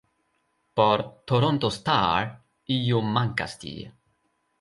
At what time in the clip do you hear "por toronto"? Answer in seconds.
0.79-1.69